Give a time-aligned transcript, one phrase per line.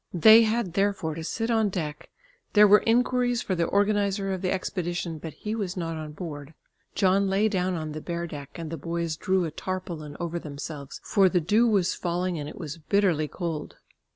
[0.15, 2.09] They had therefore to sit on deck;
[2.53, 6.55] there were inquiries for the organiser of the expedition, but he was not on board.
[6.95, 10.99] John lay down on the bare deck and the boys drew a tarpaulin over themselves,
[11.03, 13.75] for the dew was falling and it was bitterly cold.